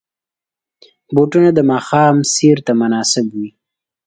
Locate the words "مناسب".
2.81-3.25